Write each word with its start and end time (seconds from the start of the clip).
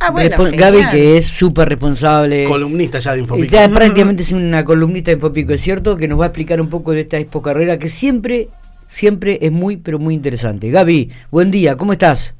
Ah, 0.00 0.10
bueno. 0.10 0.36
Gaby, 0.56 0.78
que 0.92 1.16
es 1.16 1.26
súper 1.26 1.68
responsable. 1.68 2.44
Columnista 2.44 2.98
ya 3.00 3.14
de 3.14 3.20
Infopico. 3.20 3.48
Ya 3.48 3.68
prácticamente 3.74 4.22
es 4.22 4.32
una 4.32 4.64
columnista 4.64 5.10
de 5.10 5.16
Infopico, 5.16 5.52
es 5.52 5.60
cierto, 5.60 5.96
que 5.96 6.06
nos 6.06 6.20
va 6.20 6.24
a 6.24 6.28
explicar 6.28 6.60
un 6.60 6.68
poco 6.68 6.92
de 6.92 7.00
esta 7.00 7.18
expo 7.18 7.42
carrera 7.42 7.78
que 7.78 7.88
siempre, 7.88 8.48
siempre 8.86 9.38
es 9.42 9.50
muy, 9.50 9.76
pero 9.76 9.98
muy 9.98 10.14
interesante. 10.14 10.70
Gaby, 10.70 11.10
buen 11.30 11.50
día, 11.50 11.76
¿cómo 11.76 11.92
estás? 11.92 12.36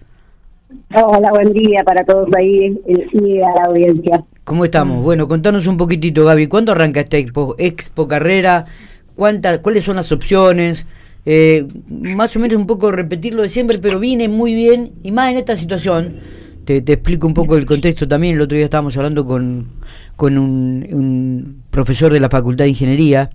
Hola, 0.94 1.30
buen 1.30 1.52
día 1.52 1.80
para 1.84 2.04
todos 2.04 2.28
ahí 2.36 2.78
eh, 2.86 3.06
y 3.12 3.40
a 3.40 3.48
la 3.48 3.64
audiencia. 3.68 4.24
¿Cómo 4.44 4.64
estamos? 4.64 5.02
Bueno, 5.02 5.26
contanos 5.26 5.66
un 5.66 5.76
poquitito, 5.76 6.24
Gaby, 6.24 6.46
¿cuándo 6.46 6.72
arranca 6.72 7.00
esta 7.00 7.16
expo, 7.16 7.56
expo 7.58 8.06
carrera? 8.06 8.66
¿Cuántas, 9.14 9.58
¿Cuáles 9.58 9.84
son 9.84 9.96
las 9.96 10.12
opciones? 10.12 10.86
Eh, 11.26 11.66
más 11.88 12.36
o 12.36 12.38
menos 12.38 12.56
un 12.56 12.66
poco 12.66 12.92
repetir 12.92 13.34
lo 13.34 13.42
de 13.42 13.48
siempre, 13.48 13.78
pero 13.78 13.98
viene 13.98 14.28
muy 14.28 14.54
bien, 14.54 14.92
y 15.02 15.10
más 15.10 15.30
en 15.30 15.38
esta 15.38 15.56
situación. 15.56 16.20
Te, 16.68 16.92
explico 16.92 17.26
un 17.26 17.32
poco 17.32 17.56
el 17.56 17.64
contexto 17.64 18.06
también. 18.06 18.34
El 18.36 18.42
otro 18.42 18.56
día 18.56 18.66
estábamos 18.66 18.94
hablando 18.98 19.24
con, 19.26 19.68
con 20.16 20.36
un, 20.36 21.62
profesor 21.70 22.12
de 22.12 22.20
la 22.20 22.28
Facultad 22.28 22.64
de 22.64 22.70
Ingeniería. 22.70 23.30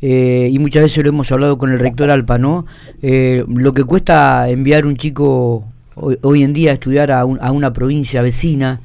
eh, 0.00 0.48
y 0.52 0.58
muchas 0.60 0.84
veces 0.84 1.02
lo 1.02 1.08
hemos 1.08 1.32
hablado 1.32 1.58
con 1.58 1.72
el 1.72 1.80
rector 1.80 2.10
Alpa, 2.10 2.38
¿no? 2.38 2.66
Eh, 3.02 3.44
lo 3.48 3.74
que 3.74 3.82
cuesta 3.82 4.48
enviar 4.48 4.86
un 4.86 4.96
chico 4.96 5.64
hoy, 5.96 6.16
hoy 6.22 6.44
en 6.44 6.52
día 6.52 6.70
a 6.70 6.74
estudiar 6.74 7.10
a, 7.10 7.24
un- 7.24 7.40
a 7.42 7.50
una 7.50 7.72
provincia 7.72 8.22
vecina, 8.22 8.80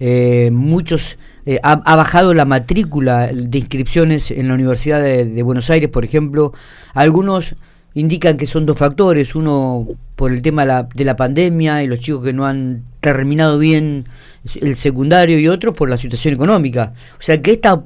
eh, 0.00 0.50
muchos 0.52 1.16
eh, 1.46 1.58
ha, 1.62 1.96
bajado 1.96 2.34
la 2.34 2.44
matrícula 2.44 3.28
de 3.28 3.58
inscripciones 3.58 4.30
en 4.30 4.48
la 4.48 4.54
Universidad 4.54 5.00
de 5.02 5.42
Buenos 5.42 5.70
Aires, 5.70 5.88
por 5.88 6.04
ejemplo. 6.04 6.52
Algunos 6.92 7.54
indican 7.94 8.36
que 8.36 8.46
son 8.46 8.66
dos 8.66 8.76
factores, 8.76 9.34
uno 9.34 9.88
por 10.16 10.32
el 10.32 10.42
tema 10.42 10.62
de 10.62 10.68
la, 10.68 10.88
de 10.94 11.04
la 11.04 11.16
pandemia 11.16 11.82
y 11.82 11.86
los 11.86 11.98
chicos 11.98 12.24
que 12.24 12.32
no 12.32 12.46
han 12.46 12.84
terminado 13.00 13.58
bien 13.58 14.04
el 14.60 14.76
secundario 14.76 15.38
y 15.38 15.48
otros 15.48 15.74
por 15.76 15.90
la 15.90 15.96
situación 15.96 16.34
económica. 16.34 16.92
O 17.18 17.22
sea 17.22 17.40
que 17.42 17.52
esta 17.52 17.82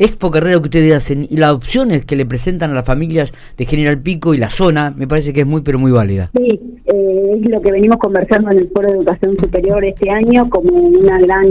expo 0.00 0.30
carrera 0.30 0.56
que 0.58 0.64
ustedes 0.64 0.94
hacen 0.94 1.26
y 1.28 1.36
las 1.36 1.52
opciones 1.52 2.04
que 2.04 2.16
le 2.16 2.26
presentan 2.26 2.70
a 2.70 2.74
las 2.74 2.86
familias 2.86 3.32
de 3.56 3.66
General 3.66 4.00
Pico 4.00 4.34
y 4.34 4.38
la 4.38 4.48
zona, 4.50 4.92
me 4.96 5.06
parece 5.06 5.32
que 5.32 5.42
es 5.42 5.46
muy 5.46 5.60
pero 5.60 5.78
muy 5.78 5.92
válida. 5.92 6.30
Sí, 6.36 6.58
eh, 6.86 7.40
es 7.40 7.50
lo 7.50 7.60
que 7.60 7.70
venimos 7.70 7.98
conversando 7.98 8.50
en 8.50 8.58
el 8.58 8.70
Foro 8.70 8.88
de 8.88 8.96
Educación 8.96 9.36
Superior 9.38 9.84
este 9.84 10.10
año 10.10 10.48
como 10.48 10.74
una 10.74 11.18
gran 11.18 11.46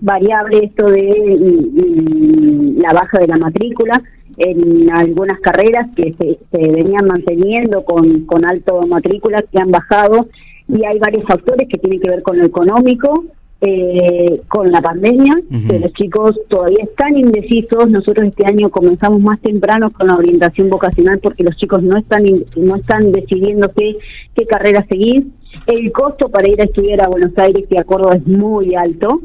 variable 0.00 0.64
esto 0.64 0.86
de 0.90 1.38
mm, 1.38 2.80
la 2.80 2.92
baja 2.94 3.18
de 3.18 3.28
la 3.28 3.36
matrícula 3.36 4.02
en 4.38 4.90
algunas 4.90 5.38
carreras 5.40 5.88
que 5.94 6.12
se, 6.14 6.38
se 6.50 6.72
venían 6.72 7.06
manteniendo 7.06 7.84
con, 7.84 8.24
con 8.24 8.44
alto 8.44 8.80
matrícula 8.88 9.42
que 9.42 9.58
han 9.58 9.70
bajado 9.70 10.26
y 10.68 10.84
hay 10.84 10.98
varios 10.98 11.24
factores 11.24 11.68
que 11.68 11.78
tienen 11.78 12.00
que 12.00 12.10
ver 12.10 12.22
con 12.22 12.38
lo 12.38 12.44
económico, 12.44 13.24
eh, 13.66 14.40
con 14.48 14.70
la 14.70 14.80
pandemia, 14.82 15.34
que 15.68 15.78
los 15.78 15.92
chicos 15.94 16.38
todavía 16.48 16.84
están 16.84 17.16
indecisos. 17.16 17.88
Nosotros 17.88 18.28
este 18.28 18.46
año 18.46 18.68
comenzamos 18.70 19.20
más 19.20 19.40
temprano 19.40 19.90
con 19.90 20.06
la 20.08 20.16
orientación 20.16 20.68
vocacional 20.70 21.18
porque 21.22 21.44
los 21.44 21.56
chicos 21.56 21.82
no 21.82 21.96
están 21.96 22.26
in- 22.26 22.44
no 22.56 22.76
están 22.76 23.10
decidiendo 23.12 23.70
qué, 23.76 23.96
qué 24.34 24.44
carrera 24.46 24.84
seguir. 24.88 25.26
El 25.66 25.90
costo 25.92 26.28
para 26.28 26.48
ir 26.48 26.60
a 26.60 26.64
estudiar 26.64 27.02
a 27.02 27.08
Buenos 27.08 27.36
Aires 27.38 27.64
y 27.70 27.76
a 27.76 27.84
Córdoba 27.84 28.16
es 28.16 28.26
muy 28.26 28.74
alto. 28.74 29.20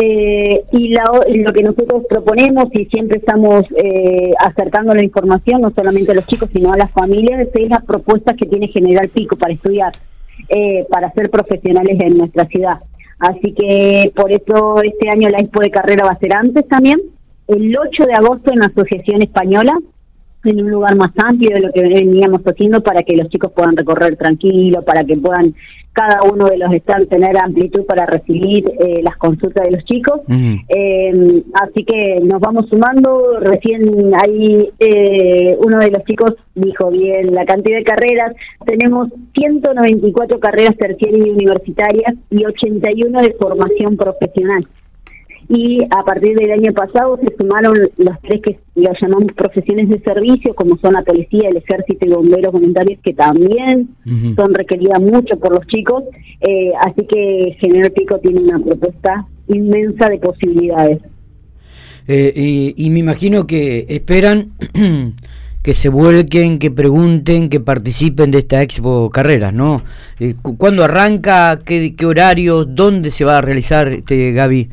Eh, 0.00 0.62
y 0.72 0.88
la 0.90 1.02
lo 1.44 1.52
que 1.52 1.62
nosotros 1.64 2.04
proponemos 2.08 2.66
y 2.72 2.84
siempre 2.84 3.18
estamos 3.18 3.64
eh, 3.76 4.30
acercando 4.38 4.94
la 4.94 5.02
información, 5.02 5.60
no 5.60 5.72
solamente 5.72 6.12
a 6.12 6.14
los 6.14 6.26
chicos, 6.26 6.48
sino 6.52 6.72
a 6.72 6.76
las 6.76 6.92
familias, 6.92 7.48
es 7.52 7.68
la 7.68 7.80
propuesta 7.80 8.34
que 8.34 8.46
tiene 8.46 8.68
General 8.68 9.08
Pico 9.08 9.34
para 9.36 9.52
estudiar, 9.54 9.92
eh, 10.50 10.86
para 10.88 11.12
ser 11.14 11.30
profesionales 11.30 11.98
en 12.00 12.16
nuestra 12.16 12.44
ciudad. 12.46 12.78
Así 13.18 13.52
que 13.52 14.12
por 14.14 14.32
eso 14.32 14.80
este 14.82 15.10
año 15.10 15.28
la 15.28 15.38
expo 15.38 15.60
de 15.60 15.70
carrera 15.70 16.06
va 16.06 16.12
a 16.12 16.18
ser 16.18 16.34
antes 16.34 16.66
también, 16.68 17.00
el 17.48 17.76
8 17.76 18.04
de 18.04 18.14
agosto 18.14 18.52
en 18.52 18.60
la 18.60 18.66
Asociación 18.66 19.22
Española, 19.22 19.76
en 20.48 20.64
un 20.64 20.70
lugar 20.70 20.96
más 20.96 21.10
amplio 21.16 21.54
de 21.54 21.60
lo 21.60 21.72
que 21.72 21.82
veníamos 21.82 22.40
haciendo 22.44 22.82
para 22.82 23.02
que 23.02 23.16
los 23.16 23.28
chicos 23.28 23.52
puedan 23.52 23.76
recorrer 23.76 24.16
tranquilo, 24.16 24.82
para 24.82 25.04
que 25.04 25.16
puedan 25.16 25.54
cada 25.98 26.22
uno 26.22 26.46
de 26.46 26.58
los 26.58 26.72
stands 26.76 27.08
tener 27.08 27.36
amplitud 27.36 27.84
para 27.84 28.06
recibir 28.06 28.64
eh, 28.78 29.02
las 29.02 29.16
consultas 29.16 29.64
de 29.64 29.72
los 29.72 29.84
chicos. 29.84 30.20
Eh, 30.28 31.42
así 31.54 31.84
que 31.84 32.20
nos 32.22 32.40
vamos 32.40 32.68
sumando. 32.68 33.40
Recién 33.40 34.12
ahí 34.14 34.70
eh, 34.78 35.56
uno 35.58 35.78
de 35.78 35.90
los 35.90 36.04
chicos 36.04 36.34
dijo 36.54 36.90
bien 36.90 37.34
la 37.34 37.44
cantidad 37.44 37.78
de 37.78 37.84
carreras. 37.84 38.32
Tenemos 38.64 39.08
194 39.34 40.38
carreras 40.38 40.76
terciarias 40.76 41.26
y 41.26 41.32
universitarias 41.32 42.14
y 42.30 42.44
81 42.44 43.20
de 43.20 43.32
formación 43.32 43.96
profesional. 43.96 44.60
Y 45.50 45.78
a 45.84 46.04
partir 46.04 46.36
del 46.36 46.50
año 46.52 46.74
pasado 46.74 47.18
se 47.26 47.34
sumaron 47.40 47.74
los 47.96 48.20
tres 48.20 48.42
que 48.42 48.58
los 48.74 48.94
llamamos 49.00 49.32
profesiones 49.34 49.88
de 49.88 49.98
servicio, 50.00 50.54
como 50.54 50.76
son 50.78 50.92
la 50.92 51.02
policía, 51.02 51.48
el 51.48 51.56
ejército 51.56 52.06
y 52.06 52.10
bomberos 52.10 52.52
voluntarios, 52.52 53.00
que 53.02 53.14
también 53.14 53.88
son 54.36 54.52
requeridas 54.52 55.00
mucho 55.00 55.38
por 55.38 55.52
los 55.52 55.66
chicos. 55.68 56.04
Eh, 56.42 56.70
así 56.80 57.06
que 57.06 57.56
General 57.60 57.90
Pico 57.92 58.18
tiene 58.18 58.40
una 58.40 58.58
propuesta 58.58 59.26
inmensa 59.48 60.10
de 60.10 60.18
posibilidades. 60.18 60.98
Eh, 62.06 62.32
y, 62.36 62.74
y 62.76 62.90
me 62.90 62.98
imagino 63.00 63.46
que 63.46 63.86
esperan 63.88 64.48
que 65.62 65.74
se 65.74 65.88
vuelquen, 65.88 66.58
que 66.58 66.70
pregunten, 66.70 67.48
que 67.48 67.60
participen 67.60 68.30
de 68.30 68.38
esta 68.38 68.62
expo 68.62 69.08
carreras, 69.10 69.52
¿no? 69.54 69.82
Eh, 70.20 70.34
cu- 70.40 70.56
¿Cuándo 70.58 70.84
arranca? 70.84 71.58
¿Qué, 71.64 71.94
qué 71.96 72.06
horarios? 72.06 72.74
¿Dónde 72.74 73.10
se 73.10 73.24
va 73.24 73.38
a 73.38 73.42
realizar, 73.42 73.88
este, 73.88 74.32
Gaby? 74.32 74.68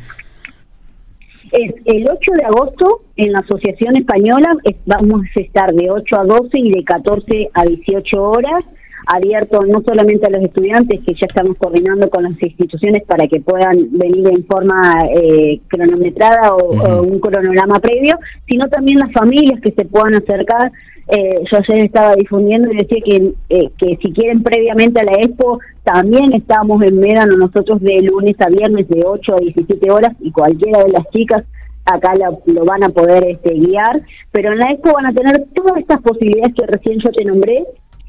Es 1.58 1.74
el 1.86 2.08
8 2.10 2.32
de 2.38 2.44
agosto 2.46 3.02
en 3.16 3.32
la 3.32 3.40
Asociación 3.40 3.96
Española, 3.98 4.56
es- 4.64 4.76
vamos 4.86 5.22
a 5.36 5.40
estar 5.42 5.74
de 5.74 5.90
8 5.90 6.20
a 6.20 6.26
12 6.26 6.60
y 6.60 6.72
de 6.72 6.84
14 6.84 7.50
a 7.54 7.64
18 7.66 8.22
horas, 8.24 8.64
abierto 9.08 9.62
no 9.66 9.82
solamente 9.88 10.26
a 10.26 10.32
los 10.32 10.42
estudiantes, 10.42 11.00
que 11.06 11.14
ya 11.14 11.28
estamos 11.28 11.56
coordinando 11.58 12.10
con 12.10 12.24
las 12.24 12.42
instituciones 12.42 13.04
para 13.04 13.28
que 13.28 13.40
puedan 13.40 13.88
venir 13.92 14.28
en 14.28 14.44
forma 14.46 14.94
eh, 15.16 15.60
cronometrada 15.68 16.56
o, 16.56 16.74
o 16.74 17.04
un 17.04 17.20
cronograma 17.20 17.80
previo, 17.80 18.18
sino 18.50 18.68
también 18.68 19.00
las 19.00 19.12
familias 19.12 19.62
que 19.62 19.72
se 19.72 19.86
puedan 19.86 20.16
acercar. 20.16 20.72
Eh, 21.08 21.44
yo 21.52 21.58
ayer 21.58 21.86
estaba 21.86 22.16
difundiendo 22.16 22.72
y 22.72 22.78
decía 22.78 22.98
que, 23.06 23.34
eh, 23.50 23.70
que 23.78 23.98
si 24.02 24.12
quieren 24.12 24.42
previamente 24.42 25.00
a 25.00 25.04
la 25.04 25.14
expo, 25.14 25.60
también 25.84 26.34
estamos 26.34 26.82
en 26.84 27.00
Médano 27.00 27.38
nosotros 27.38 27.80
de 27.82 28.02
lunes 28.02 28.36
a 28.42 28.50
viernes 28.50 28.88
de 28.88 29.04
8 29.06 29.36
a 29.36 29.40
17 29.40 29.92
horas 29.92 30.14
y 30.20 30.32
cualquiera 30.32 30.84
de 30.84 30.90
las 30.90 31.08
chicas 31.12 31.44
acá 31.86 32.14
lo, 32.16 32.42
lo 32.52 32.66
van 32.66 32.84
a 32.84 32.90
poder 32.90 33.26
este, 33.28 33.54
guiar, 33.54 34.02
pero 34.32 34.52
en 34.52 34.60
la 34.60 34.72
expo 34.72 34.94
van 34.94 35.06
a 35.06 35.14
tener 35.14 35.46
todas 35.54 35.78
estas 35.78 36.02
posibilidades 36.02 36.56
que 36.56 36.66
recién 36.66 37.00
yo 37.00 37.12
te 37.12 37.24
nombré. 37.24 37.64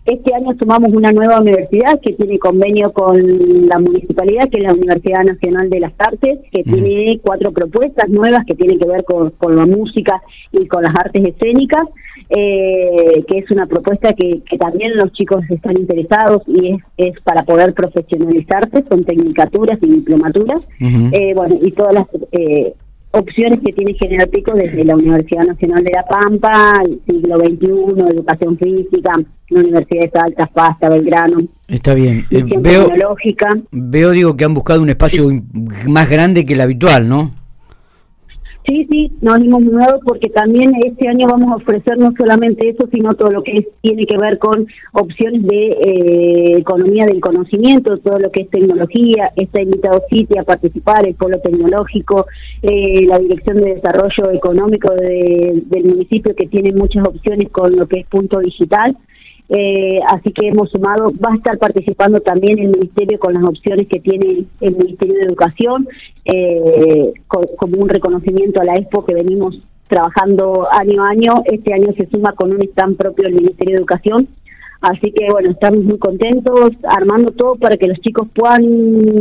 Este 0.06 0.34
año 0.34 0.54
sumamos 0.60 0.90
una 0.92 1.10
nueva 1.10 1.40
universidad 1.40 2.00
que 2.00 2.12
tiene 2.12 2.38
convenio 2.38 2.92
con 2.92 3.18
la 3.66 3.80
municipalidad, 3.80 4.48
que 4.48 4.58
es 4.58 4.62
la 4.62 4.74
Universidad 4.74 5.24
Nacional 5.24 5.68
de 5.68 5.80
las 5.80 5.92
Artes, 5.98 6.38
que 6.52 6.60
Ujú. 6.60 6.74
tiene 6.76 7.18
cuatro 7.22 7.50
propuestas 7.50 8.08
nuevas 8.08 8.46
que 8.46 8.54
tienen 8.54 8.78
que 8.78 8.86
ver 8.86 9.02
con, 9.04 9.30
con 9.30 9.56
la 9.56 9.66
música 9.66 10.22
y 10.52 10.66
con 10.66 10.84
las 10.84 10.94
artes 10.94 11.24
escénicas, 11.24 11.82
eh, 12.30 13.24
que 13.26 13.38
es 13.38 13.50
una 13.50 13.66
propuesta 13.66 14.12
que, 14.12 14.42
que 14.48 14.58
también 14.58 14.96
los 14.96 15.12
chicos 15.12 15.44
están 15.50 15.76
interesados 15.76 16.42
y 16.46 16.74
es, 16.74 16.78
es 16.98 17.20
para 17.22 17.42
poder 17.44 17.74
profesionalizarse, 17.74 18.84
son 18.88 19.04
tecnicaturas 19.04 19.78
y 19.82 19.90
diplomaturas. 19.90 20.68
Eh, 20.80 21.34
bueno, 21.34 21.56
y 21.60 21.72
todas 21.72 21.94
las 21.94 22.06
eh, 22.30 22.74
opciones 23.12 23.60
que 23.64 23.72
tiene 23.72 23.94
General 23.94 24.28
Pico 24.28 24.52
desde 24.52 24.84
la 24.84 24.94
Universidad 24.94 25.44
Nacional 25.44 25.82
de 25.82 25.92
La 25.92 26.04
Pampa, 26.04 26.82
el 26.84 27.00
siglo 27.06 27.38
XXI, 27.38 28.14
educación 28.14 28.58
física, 28.58 29.12
la 29.50 29.60
Universidad 29.60 30.02
de 30.02 30.10
Salta, 30.10 30.50
Fasta, 30.54 30.88
Belgrano, 30.88 31.38
Está 31.68 31.94
bien. 31.94 32.24
Eh, 32.30 32.44
veo, 32.58 32.86
tecnológica. 32.86 33.48
veo, 33.72 34.10
digo, 34.10 34.36
que 34.36 34.44
han 34.44 34.54
buscado 34.54 34.82
un 34.82 34.88
espacio 34.88 35.28
más 35.88 36.08
grande 36.08 36.44
que 36.44 36.52
el 36.52 36.60
habitual, 36.60 37.08
¿no? 37.08 37.32
Sí, 38.66 38.84
sí, 38.90 39.12
nos 39.20 39.38
hemos 39.38 39.62
mudado 39.62 40.00
porque 40.04 40.28
también 40.28 40.72
este 40.84 41.08
año 41.08 41.28
vamos 41.30 41.52
a 41.52 41.56
ofrecer 41.56 41.98
no 41.98 42.12
solamente 42.18 42.68
eso, 42.68 42.88
sino 42.92 43.14
todo 43.14 43.30
lo 43.30 43.44
que 43.44 43.64
tiene 43.80 44.04
que 44.06 44.16
ver 44.18 44.38
con 44.38 44.66
opciones 44.92 45.44
de 45.46 45.68
eh, 45.68 46.58
economía 46.58 47.06
del 47.06 47.20
conocimiento, 47.20 47.96
todo 47.98 48.18
lo 48.18 48.28
que 48.32 48.42
es 48.42 48.50
tecnología. 48.50 49.30
Está 49.36 49.62
invitado 49.62 50.02
Citi 50.10 50.36
a 50.36 50.42
participar, 50.42 51.06
el 51.06 51.14
Polo 51.14 51.38
Tecnológico, 51.38 52.26
eh, 52.62 53.06
la 53.06 53.20
Dirección 53.20 53.58
de 53.58 53.74
Desarrollo 53.76 54.32
Económico 54.32 54.92
de- 54.94 55.62
del 55.66 55.84
municipio 55.84 56.34
que 56.34 56.46
tiene 56.46 56.72
muchas 56.74 57.06
opciones 57.06 57.48
con 57.50 57.76
lo 57.76 57.86
que 57.86 58.00
es 58.00 58.06
punto 58.08 58.40
digital. 58.40 58.96
Eh, 59.48 60.00
así 60.08 60.32
que 60.32 60.48
hemos 60.48 60.70
sumado, 60.70 61.12
va 61.24 61.32
a 61.32 61.36
estar 61.36 61.56
participando 61.58 62.20
también 62.20 62.58
el 62.58 62.68
Ministerio 62.70 63.18
con 63.18 63.34
las 63.34 63.44
opciones 63.44 63.86
que 63.86 64.00
tiene 64.00 64.44
el 64.60 64.76
Ministerio 64.76 65.14
de 65.14 65.20
Educación, 65.22 65.88
eh, 66.24 67.12
co- 67.28 67.46
como 67.56 67.80
un 67.80 67.88
reconocimiento 67.88 68.60
a 68.60 68.64
la 68.64 68.74
Expo 68.74 69.04
que 69.04 69.14
venimos 69.14 69.60
trabajando 69.88 70.66
año 70.72 71.04
a 71.04 71.10
año. 71.10 71.42
Este 71.44 71.72
año 71.72 71.92
se 71.96 72.08
suma 72.08 72.32
con 72.32 72.52
un 72.52 72.60
stand 72.62 72.96
propio 72.96 73.24
del 73.24 73.34
Ministerio 73.34 73.74
de 73.74 73.78
Educación. 73.78 74.26
Así 74.80 75.10
que 75.10 75.28
bueno, 75.30 75.50
estamos 75.50 75.82
muy 75.84 75.98
contentos, 75.98 76.72
armando 76.82 77.32
todo 77.32 77.54
para 77.56 77.76
que 77.76 77.86
los 77.88 77.98
chicos 78.00 78.28
puedan 78.34 78.64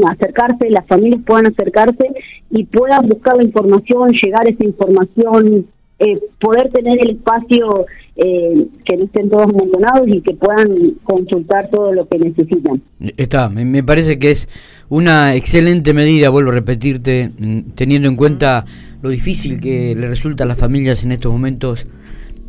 acercarse, 0.09 0.69
las 0.69 0.85
familias 0.85 1.21
puedan 1.25 1.47
acercarse 1.47 2.09
y 2.51 2.65
puedan 2.65 3.07
buscar 3.07 3.37
la 3.37 3.43
información, 3.43 4.11
llegar 4.11 4.47
esa 4.47 4.65
información, 4.65 5.65
eh, 5.99 6.19
poder 6.39 6.69
tener 6.69 6.97
el 7.01 7.11
espacio 7.11 7.85
eh, 8.17 8.67
que 8.85 8.97
no 8.97 9.05
estén 9.05 9.29
todos 9.29 9.43
amontonados 9.43 10.07
y 10.07 10.21
que 10.21 10.33
puedan 10.33 10.95
consultar 11.03 11.69
todo 11.69 11.93
lo 11.93 12.05
que 12.05 12.17
necesitan. 12.17 12.81
Está, 13.17 13.49
me, 13.49 13.83
parece 13.83 14.19
que 14.19 14.31
es 14.31 14.49
una 14.89 15.35
excelente 15.35 15.93
medida, 15.93 16.29
vuelvo 16.29 16.51
a 16.51 16.53
repetirte, 16.53 17.31
mm, 17.37 17.59
teniendo 17.75 18.09
en 18.09 18.15
cuenta 18.15 18.65
lo 19.01 19.09
difícil 19.09 19.59
que 19.59 19.95
le 19.95 20.07
resulta 20.07 20.43
a 20.43 20.47
las 20.47 20.57
familias 20.57 21.03
en 21.03 21.11
estos 21.11 21.31
momentos 21.31 21.87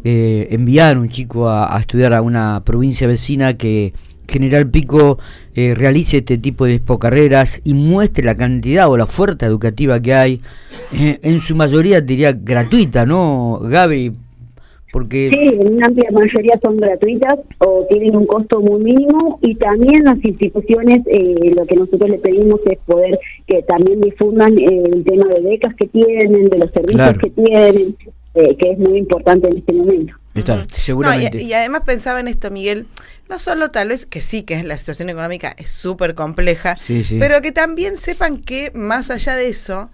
eh, 0.04 0.48
enviar 0.50 0.98
un 0.98 1.08
chico 1.08 1.50
a, 1.50 1.76
estudiar 1.80 2.14
a 2.14 2.22
una 2.22 2.62
provincia 2.64 3.08
vecina 3.08 3.54
que 3.54 3.92
General 4.36 4.68
Pico 4.70 5.18
eh, 5.54 5.74
realice 5.74 6.18
este 6.18 6.38
tipo 6.38 6.66
de 6.66 6.80
carreras 7.00 7.60
y 7.64 7.74
muestre 7.74 8.24
la 8.24 8.34
cantidad 8.34 8.90
o 8.90 8.96
la 8.96 9.04
oferta 9.04 9.46
educativa 9.46 10.00
que 10.00 10.14
hay, 10.14 10.40
eh, 10.92 11.18
en 11.22 11.40
su 11.40 11.56
mayoría 11.56 12.00
diría 12.00 12.32
gratuita, 12.32 13.06
¿no, 13.06 13.58
Gaby? 13.62 14.12
Porque... 14.92 15.30
Sí, 15.32 15.48
en 15.60 15.74
una 15.74 15.86
amplia 15.86 16.10
mayoría 16.10 16.58
son 16.62 16.76
gratuitas 16.76 17.38
o 17.58 17.86
tienen 17.90 18.16
un 18.16 18.26
costo 18.26 18.60
muy 18.60 18.82
mínimo 18.82 19.38
y 19.42 19.54
también 19.56 20.04
las 20.04 20.24
instituciones 20.24 21.02
lo 21.54 21.66
que 21.66 21.76
nosotros 21.76 22.08
le 22.08 22.18
pedimos 22.18 22.60
es 22.66 22.78
poder 22.86 23.18
que 23.46 23.62
también 23.62 24.00
difundan 24.00 24.56
el 24.58 25.04
tema 25.04 25.26
de 25.34 25.40
becas 25.42 25.74
que 25.74 25.86
tienen, 25.88 26.48
de 26.48 26.58
los 26.58 26.70
servicios 26.70 27.18
que 27.18 27.30
tienen, 27.30 27.96
eh, 28.38 28.54
que 28.58 28.72
es 28.72 28.78
muy 28.78 28.98
importante 28.98 29.48
en 29.48 29.56
este 29.56 29.72
momento. 29.72 30.12
seguramente. 30.74 31.42
y, 31.42 31.54
además 31.54 31.84
pensaba 31.86 32.20
en 32.20 32.28
esto, 32.28 32.50
Miguel, 32.50 32.86
no 33.28 33.38
solo 33.38 33.68
tal 33.68 33.88
vez 33.88 34.06
que 34.06 34.20
sí, 34.20 34.42
que 34.42 34.62
la 34.62 34.76
situación 34.76 35.10
económica 35.10 35.54
es 35.58 35.70
súper 35.70 36.14
compleja, 36.14 36.78
pero 37.18 37.40
que 37.42 37.52
también 37.52 37.96
sepan 37.98 38.38
que 38.38 38.70
más 38.74 39.10
allá 39.10 39.34
de 39.34 39.48
eso, 39.48 39.90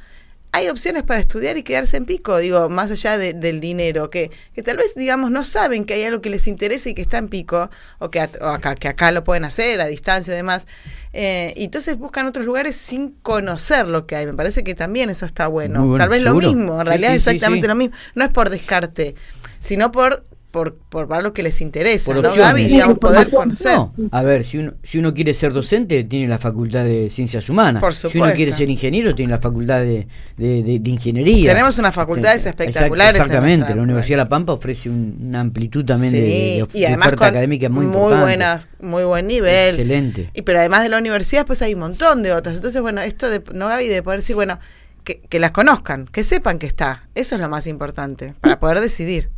hay 0.55 0.69
opciones 0.69 1.03
para 1.03 1.19
estudiar 1.19 1.57
y 1.57 1.63
quedarse 1.63 1.97
en 1.97 2.05
pico, 2.05 2.37
digo, 2.37 2.69
más 2.69 2.91
allá 2.91 3.17
del 3.17 3.59
dinero, 3.61 4.11
que, 4.11 4.31
que 4.55 4.63
tal 4.63 4.77
vez, 4.77 4.95
digamos, 4.95 5.31
no 5.31 5.45
saben 5.45 5.87
que 5.87 5.95
hay 5.95 6.05
algo 6.05 6.21
que 6.21 6.29
les 6.29 6.47
interesa 6.47 6.91
y 6.91 6.95
que 6.95 7.01
está 7.01 7.17
en 7.17 7.29
pico, 7.29 7.71
o 7.99 8.11
que, 8.11 8.21
acá, 8.21 8.75
que 8.75 8.89
acá 8.89 9.13
lo 9.13 9.25
pueden 9.25 9.47
hacer 9.47 9.81
a 9.81 9.87
distancia 9.87 10.35
y 10.35 10.37
demás. 10.37 10.67
Eh, 11.15 11.55
y 11.57 11.65
entonces 11.65 11.97
buscan 11.97 12.27
otros 12.27 12.45
lugares 12.45 12.77
sin 12.77 13.13
conocer 13.23 13.87
lo 13.87 14.07
que 14.07 14.15
hay. 14.15 14.27
Me 14.27 14.35
parece 14.35 14.63
que 14.63 14.75
también 14.75 15.09
eso 15.09 15.25
está 15.25 15.47
bueno. 15.47 15.97
tal 15.97 16.11
vez 16.11 16.21
lo 16.21 16.35
mismo, 16.35 16.79
en 16.81 16.87
realidad 16.87 17.13
es 17.13 17.27
exactamente 17.27 17.67
lo 17.67 17.75
mismo. 17.75 17.97
No 18.15 18.23
es 18.23 18.31
por 18.31 18.51
descarte, 18.51 19.15
sino 19.59 19.91
por 19.91 20.27
por, 20.53 20.77
por 20.77 21.23
lo 21.23 21.33
que 21.33 21.43
les 21.43 21.61
interesa, 21.63 22.13
¿no, 22.13 22.23
Gaby? 22.23 22.67
Digamos, 22.67 22.99
poder 22.99 23.31
conocer. 23.31 23.75
a 24.11 24.23
ver, 24.23 24.45
si 24.45 24.59
uno, 24.59 24.75
si 24.83 24.99
uno 24.99 25.15
quiere 25.15 25.33
ser 25.33 25.53
docente, 25.53 26.05
tiene 26.05 26.29
la 26.29 26.39
facultad 26.39 26.85
de 26.85 27.11
ciencias 27.11 27.49
humanas. 27.49 27.81
Por 27.81 27.95
supuesto. 27.95 28.11
Si 28.11 28.23
uno 28.23 28.33
quiere 28.35 28.53
ser 28.53 28.69
ingeniero, 28.69 29.15
tiene 29.15 29.33
la 29.33 29.41
facultad 29.41 29.81
de, 29.81 30.07
de, 30.37 30.81
ingeniería. 30.85 31.51
Tenemos 31.53 31.79
unas 31.79 31.95
facultades 31.95 32.45
espectaculares. 32.45 33.17
Exactamente, 33.17 33.75
la 33.75 33.83
Universidad 33.83 34.19
de 34.19 34.25
La 34.25 34.29
Pampa 34.29 34.53
ofrece 34.53 34.91
una 34.91 35.41
amplitud 35.41 35.85
también 35.85 36.13
de, 36.13 36.67
y 36.75 36.85
oferta 36.85 37.29
académica 37.29 37.71
muy, 37.71 37.87
muy 37.87 38.15
buenas, 38.15 38.69
muy 38.81 39.05
buen 39.05 39.27
nivel. 39.27 39.71
Excelente. 39.71 40.31
Y 40.35 40.43
pero 40.43 40.59
además 40.59 40.83
de 40.83 40.91
la 40.91 40.99
universidad, 40.99 41.47
pues 41.47 41.63
hay 41.63 41.73
un 41.73 41.81
montón 41.81 42.23
de 42.23 42.35
otras. 42.35 42.57
Entonces, 42.57 42.83
bueno, 42.83 43.01
esto 43.01 43.31
de, 43.31 43.43
no 43.55 43.69
Gaby, 43.69 43.89
de 43.89 44.03
poder 44.03 44.21
decir, 44.21 44.37
bueno, 44.37 44.59
que, 45.03 45.23
que 45.23 45.41
las 45.41 45.53
conozcan, 45.53 46.07
que 46.07 46.23
sepan 46.23 46.59
que 46.59 46.67
está. 46.67 47.09
Eso 47.15 47.37
es 47.37 47.41
lo 47.41 47.49
más 47.49 47.67
importante, 47.67 48.35
para 48.43 48.61
poder 48.61 48.81
decidir. 48.81 49.31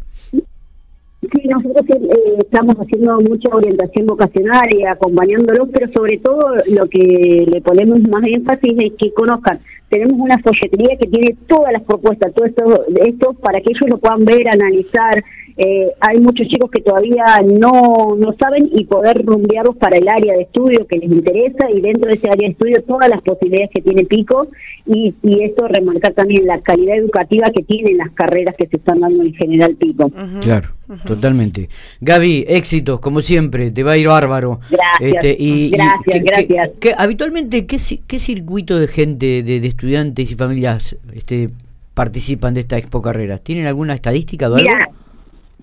Sí, 1.33 1.49
nosotros 1.49 1.85
eh, 1.89 2.39
estamos 2.39 2.75
haciendo 2.77 3.21
mucha 3.21 3.55
orientación 3.55 4.07
vocacional 4.07 4.69
y 4.71 4.85
acompañándolos, 4.85 5.69
pero 5.73 5.91
sobre 5.93 6.19
todo 6.19 6.41
lo 6.75 6.89
que 6.89 7.47
le 7.51 7.61
ponemos 7.61 8.01
más 8.11 8.23
énfasis 8.27 8.73
es 8.79 8.93
que 8.99 9.13
conozcan. 9.15 9.61
Tenemos 9.89 10.15
una 10.19 10.39
folletería 10.39 10.97
que 11.01 11.09
tiene 11.09 11.37
todas 11.47 11.73
las 11.73 11.83
propuestas, 11.83 12.35
todo 12.35 12.47
esto, 12.47 12.85
esto 13.05 13.33
para 13.35 13.61
que 13.61 13.71
ellos 13.71 13.89
lo 13.89 13.99
puedan 13.99 14.25
ver, 14.25 14.49
analizar, 14.51 15.23
eh, 15.57 15.93
hay 16.01 16.19
muchos 16.19 16.49
chicos 16.49 16.69
que 16.69 16.81
todavía 16.81 17.25
no, 17.45 18.17
no 18.19 18.35
saben 18.41 18.69
y 18.73 18.85
poder 18.87 19.25
rumbearlos 19.25 19.77
para 19.77 19.97
el 19.97 20.09
área 20.09 20.35
de 20.35 20.43
estudio 20.43 20.85
que 20.89 20.99
les 20.99 21.11
interesa 21.11 21.71
y 21.73 21.81
dentro 21.81 22.11
de 22.11 22.17
ese 22.17 22.29
área 22.29 22.49
de 22.49 22.53
estudio 22.53 22.83
todas 22.83 23.09
las 23.09 23.23
posibilidades 23.23 23.71
que 23.73 23.81
tiene 23.81 24.05
Pico 24.05 24.49
y, 24.85 25.15
y 25.23 25.45
esto 25.45 25.69
remarcar 25.69 26.13
también 26.13 26.47
la 26.47 26.61
calidad 26.61 26.97
educativa 26.97 27.47
que 27.55 27.63
tienen 27.63 27.99
las 27.99 28.11
carreras 28.13 28.57
que 28.57 28.67
se 28.67 28.79
están 28.79 28.99
dando 29.01 29.23
en 29.23 29.33
general 29.35 29.77
Pico. 29.77 30.11
Claro, 30.43 30.71
totalmente. 31.07 31.69
Gaby, 32.01 32.47
éxitos, 32.49 32.99
como 32.99 33.21
siempre, 33.21 33.71
te 33.71 33.85
va 33.85 33.93
a 33.93 33.97
ir 33.97 34.09
bárbaro. 34.09 34.59
Gracias, 34.71 35.15
este, 35.15 35.37
y, 35.39 35.71
gracias, 35.71 36.23
gracias. 36.25 36.71
habitualmente, 36.99 37.65
¿qué, 37.67 37.77
¿qué 38.07 38.19
circuito 38.19 38.81
de 38.81 38.89
gente, 38.89 39.45
de, 39.45 39.65
estudiantes 39.65 40.33
y 40.33 40.35
familias 40.35 40.97
este, 41.15 41.51
participan 41.95 42.55
de 42.55 42.61
esta 42.61 42.77
Expo 42.77 43.01
Carreras? 43.01 43.41
¿Tienen 43.41 43.69
alguna 43.69 43.95
estadística 43.95 44.51
o 44.51 44.57
algo? 44.57 44.69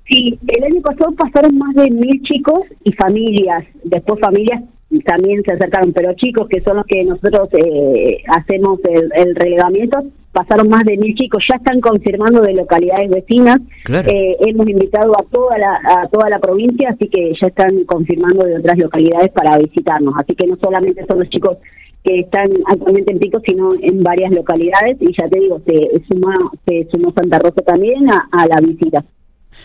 Sí, 0.09 0.37
el 0.47 0.63
año 0.63 0.81
pasado 0.81 1.11
pasaron 1.13 1.57
más 1.57 1.73
de 1.75 1.89
mil 1.89 2.21
chicos 2.23 2.59
y 2.83 2.91
familias. 2.93 3.65
Después 3.83 4.19
familias 4.19 4.61
también 5.05 5.41
se 5.43 5.53
acercaron, 5.53 5.93
pero 5.93 6.13
chicos 6.15 6.47
que 6.49 6.61
son 6.61 6.77
los 6.77 6.85
que 6.85 7.03
nosotros 7.05 7.49
eh, 7.53 8.17
hacemos 8.27 8.79
el, 8.83 9.35
relevamiento, 9.35 10.03
pasaron 10.33 10.67
más 10.67 10.83
de 10.83 10.97
mil 10.97 11.15
chicos. 11.15 11.43
Ya 11.49 11.55
están 11.57 11.79
confirmando 11.79 12.41
de 12.41 12.53
localidades 12.53 13.09
vecinas. 13.09 13.59
Eh, 13.89 14.35
hemos 14.47 14.67
invitado 14.67 15.13
a 15.13 15.23
toda 15.31 15.57
la 15.57 15.79
a 15.85 16.07
toda 16.09 16.29
la 16.29 16.39
provincia, 16.39 16.89
así 16.89 17.07
que 17.07 17.33
ya 17.39 17.47
están 17.47 17.83
confirmando 17.85 18.45
de 18.45 18.57
otras 18.57 18.77
localidades 18.77 19.29
para 19.29 19.57
visitarnos. 19.57 20.13
Así 20.17 20.35
que 20.35 20.47
no 20.47 20.57
solamente 20.61 21.05
son 21.07 21.19
los 21.19 21.29
chicos 21.29 21.57
que 22.03 22.21
están 22.21 22.49
actualmente 22.65 23.13
en 23.13 23.19
Pico, 23.19 23.39
sino 23.45 23.75
en 23.75 24.03
varias 24.03 24.31
localidades 24.31 24.97
y 24.99 25.13
ya 25.15 25.29
te 25.29 25.39
digo, 25.39 25.61
se 25.65 26.01
suma 26.09 26.33
se 26.65 26.87
sumó 26.91 27.13
Santa 27.13 27.37
Rosa 27.39 27.61
también 27.61 28.09
a 28.09 28.47
la 28.47 28.59
visita. 28.59 29.05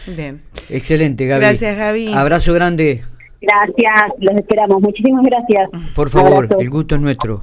Bien. 0.07 0.43
Excelente, 0.71 1.27
Gaby. 1.27 1.41
Gracias, 1.41 1.77
Gaby. 1.77 2.13
Abrazo 2.13 2.53
grande. 2.55 3.03
Gracias, 3.41 4.13
los 4.19 4.37
esperamos. 4.37 4.81
Muchísimas 4.81 5.25
gracias. 5.25 5.71
Por 5.95 6.09
favor, 6.11 6.49
el 6.59 6.71
gusto 6.71 6.95
es 6.97 7.01
nuestro. 7.01 7.35